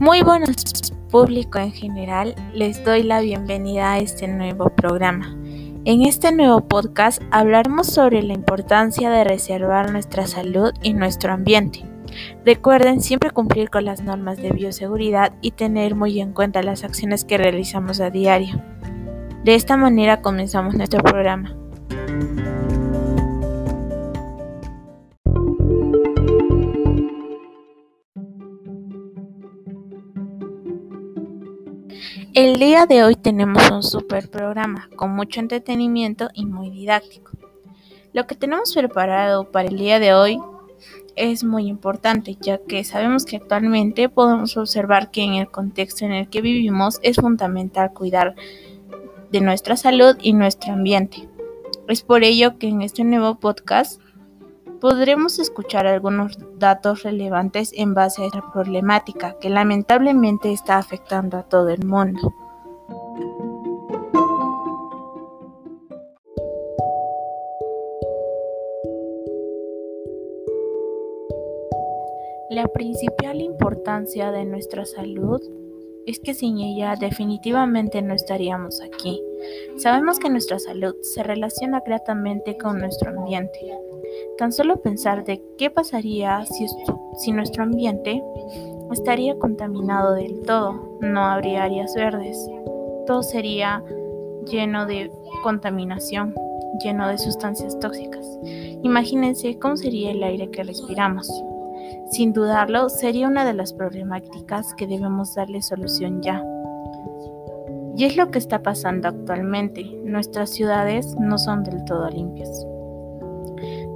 [0.00, 0.56] Muy buenos
[1.10, 5.36] público en general, les doy la bienvenida a este nuevo programa.
[5.84, 11.84] En este nuevo podcast hablaremos sobre la importancia de reservar nuestra salud y nuestro ambiente.
[12.46, 17.26] Recuerden siempre cumplir con las normas de bioseguridad y tener muy en cuenta las acciones
[17.26, 18.58] que realizamos a diario.
[19.44, 21.54] De esta manera comenzamos nuestro programa.
[32.32, 37.32] El día de hoy tenemos un super programa con mucho entretenimiento y muy didáctico.
[38.12, 40.38] Lo que tenemos preparado para el día de hoy
[41.16, 46.12] es muy importante ya que sabemos que actualmente podemos observar que en el contexto en
[46.12, 48.36] el que vivimos es fundamental cuidar
[49.32, 51.28] de nuestra salud y nuestro ambiente.
[51.88, 54.00] Es por ello que en este nuevo podcast
[54.80, 61.42] podremos escuchar algunos datos relevantes en base a esta problemática que lamentablemente está afectando a
[61.42, 62.32] todo el mundo.
[72.50, 75.40] La principal importancia de nuestra salud
[76.06, 79.22] es que sin ella definitivamente no estaríamos aquí.
[79.76, 83.78] Sabemos que nuestra salud se relaciona gratamente con nuestro ambiente.
[84.40, 86.66] Tan solo pensar de qué pasaría si,
[87.18, 88.24] si nuestro ambiente
[88.90, 92.48] estaría contaminado del todo, no habría áreas verdes,
[93.06, 93.84] todo sería
[94.50, 96.34] lleno de contaminación,
[96.82, 98.26] lleno de sustancias tóxicas.
[98.82, 101.30] Imagínense cómo sería el aire que respiramos.
[102.10, 106.42] Sin dudarlo, sería una de las problemáticas que debemos darle solución ya.
[107.94, 109.84] Y es lo que está pasando actualmente.
[110.02, 112.66] Nuestras ciudades no son del todo limpias.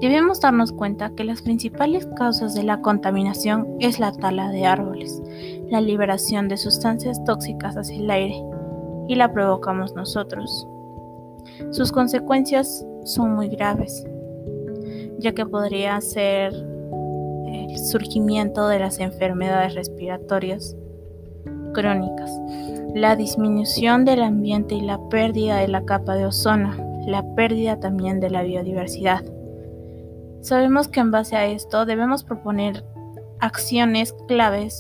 [0.04, 5.22] Debemos darnos cuenta que las principales causas de la contaminación es la tala de árboles,
[5.70, 8.44] la liberación de sustancias tóxicas hacia el aire,
[9.09, 10.69] y la provocamos nosotros.
[11.70, 14.06] Sus consecuencias son muy graves,
[15.20, 20.76] ya que podría ser el surgimiento de las enfermedades respiratorias
[21.72, 22.31] crónicas,
[22.94, 26.75] la disminución del ambiente y la pérdida de la capa de ozono,
[27.06, 29.25] la pérdida también de la biodiversidad.
[30.44, 32.84] Sabemos que en base a esto debemos proponer
[33.41, 34.78] acciones claves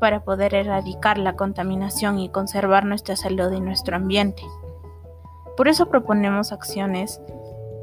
[0.00, 4.42] para poder erradicar la contaminación y conservar nuestra salud y nuestro ambiente.
[5.56, 7.22] Por eso proponemos acciones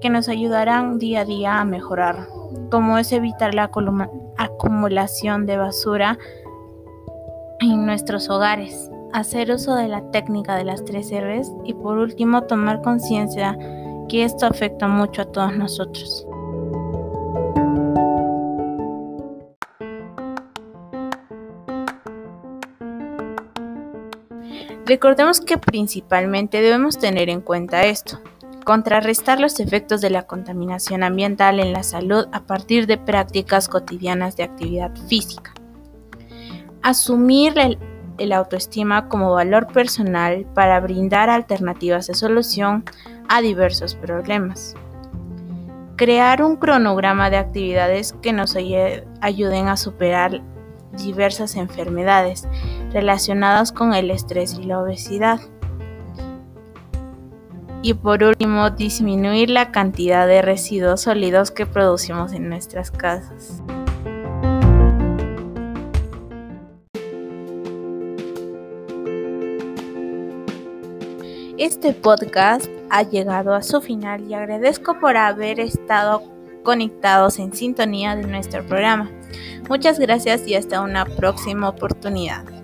[0.02, 2.28] que nos ayudarán día a día a mejorar,
[2.70, 3.72] como es evitar la
[4.38, 6.20] acumulación de basura
[7.59, 12.44] en nuestros hogares, hacer uso de la técnica de las tres R's y por último
[12.44, 13.58] tomar conciencia
[14.08, 16.28] que esto afecta mucho a todos nosotros.
[24.89, 28.19] Recordemos que principalmente debemos tener en cuenta esto,
[28.66, 34.35] contrarrestar los efectos de la contaminación ambiental en la salud a partir de prácticas cotidianas
[34.35, 35.53] de actividad física,
[36.81, 37.53] asumir
[38.17, 42.83] el, autoestima como valor personal para brindar alternativas de solución
[43.28, 44.73] a diversos problemas,
[45.97, 50.41] crear un cronograma de actividades que nos ayuden a superar
[50.97, 52.47] diversas enfermedades
[52.91, 55.39] relacionadas con el estrés y la obesidad.
[57.81, 63.63] Y por último, disminuir la cantidad de residuos sólidos que producimos en nuestras casas.
[71.57, 76.23] Este podcast ha llegado a su final y agradezco por haber estado
[76.63, 79.11] conectados en sintonía de nuestro programa.
[79.69, 82.59] Muchas gracias y hasta una próxima oportunidad.